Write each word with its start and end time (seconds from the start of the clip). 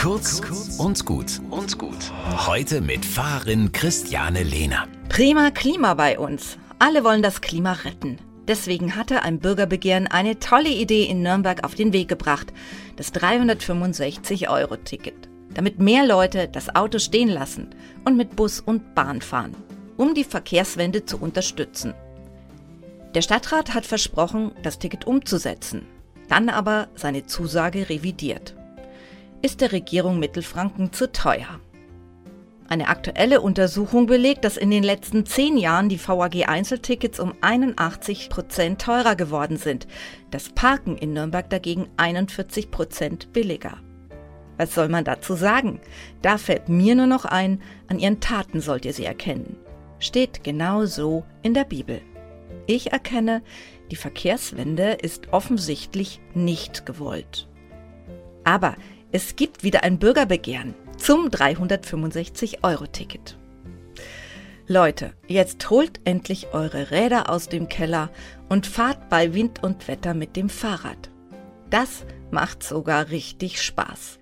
Kurz 0.00 0.40
und 0.78 1.04
gut 1.04 1.42
und 1.50 1.76
gut. 1.76 2.10
Heute 2.46 2.80
mit 2.80 3.04
Fahrerin 3.04 3.70
Christiane 3.70 4.42
Lehner. 4.42 4.88
Prima 5.10 5.50
Klima 5.50 5.92
bei 5.92 6.18
uns. 6.18 6.56
Alle 6.78 7.04
wollen 7.04 7.20
das 7.20 7.42
Klima 7.42 7.72
retten. 7.72 8.16
Deswegen 8.48 8.96
hatte 8.96 9.24
ein 9.24 9.40
Bürgerbegehren 9.40 10.06
eine 10.06 10.38
tolle 10.38 10.70
Idee 10.70 11.04
in 11.04 11.20
Nürnberg 11.20 11.64
auf 11.64 11.74
den 11.74 11.92
Weg 11.92 12.08
gebracht. 12.08 12.50
Das 12.96 13.12
365-Euro-Ticket. 13.12 15.28
Damit 15.52 15.80
mehr 15.80 16.06
Leute 16.06 16.48
das 16.48 16.74
Auto 16.74 16.98
stehen 16.98 17.28
lassen 17.28 17.68
und 18.06 18.16
mit 18.16 18.36
Bus 18.36 18.58
und 18.58 18.94
Bahn 18.94 19.20
fahren, 19.20 19.54
um 19.98 20.14
die 20.14 20.24
Verkehrswende 20.24 21.04
zu 21.04 21.18
unterstützen. 21.18 21.92
Der 23.14 23.20
Stadtrat 23.20 23.74
hat 23.74 23.84
versprochen, 23.84 24.52
das 24.62 24.78
Ticket 24.78 25.06
umzusetzen, 25.06 25.84
dann 26.30 26.48
aber 26.48 26.88
seine 26.94 27.26
Zusage 27.26 27.90
revidiert. 27.90 28.54
Ist 29.42 29.62
der 29.62 29.72
Regierung 29.72 30.18
Mittelfranken 30.18 30.92
zu 30.92 31.10
teuer? 31.10 31.60
Eine 32.68 32.88
aktuelle 32.88 33.40
Untersuchung 33.40 34.04
belegt, 34.04 34.44
dass 34.44 34.58
in 34.58 34.70
den 34.70 34.82
letzten 34.82 35.24
zehn 35.24 35.56
Jahren 35.56 35.88
die 35.88 35.98
VAG-Einzeltickets 35.98 37.18
um 37.18 37.32
81 37.40 38.28
Prozent 38.28 38.82
teurer 38.82 39.16
geworden 39.16 39.56
sind. 39.56 39.88
Das 40.30 40.50
Parken 40.50 40.98
in 40.98 41.14
Nürnberg 41.14 41.48
dagegen 41.48 41.88
41 41.96 42.70
Prozent 42.70 43.32
billiger. 43.32 43.78
Was 44.58 44.74
soll 44.74 44.90
man 44.90 45.04
dazu 45.04 45.34
sagen? 45.34 45.80
Da 46.20 46.36
fällt 46.36 46.68
mir 46.68 46.94
nur 46.94 47.06
noch 47.06 47.24
ein, 47.24 47.62
an 47.88 47.98
ihren 47.98 48.20
Taten 48.20 48.60
sollt 48.60 48.84
ihr 48.84 48.92
sie 48.92 49.06
erkennen. 49.06 49.56
Steht 50.00 50.44
genau 50.44 50.84
so 50.84 51.24
in 51.42 51.54
der 51.54 51.64
Bibel. 51.64 52.02
Ich 52.66 52.92
erkenne, 52.92 53.42
die 53.90 53.96
Verkehrswende 53.96 54.98
ist 55.00 55.32
offensichtlich 55.32 56.20
nicht 56.34 56.84
gewollt. 56.84 57.48
Aber 58.44 58.76
es 59.12 59.34
gibt 59.34 59.64
wieder 59.64 59.82
ein 59.82 59.98
Bürgerbegehren 59.98 60.74
zum 60.96 61.28
365-Euro-Ticket. 61.28 63.36
Leute, 64.68 65.14
jetzt 65.26 65.68
holt 65.68 66.00
endlich 66.04 66.48
eure 66.52 66.92
Räder 66.92 67.28
aus 67.28 67.48
dem 67.48 67.68
Keller 67.68 68.10
und 68.48 68.68
fahrt 68.68 69.08
bei 69.08 69.34
Wind 69.34 69.64
und 69.64 69.88
Wetter 69.88 70.14
mit 70.14 70.36
dem 70.36 70.48
Fahrrad. 70.48 71.10
Das 71.70 72.04
macht 72.30 72.62
sogar 72.62 73.10
richtig 73.10 73.60
Spaß. 73.60 74.19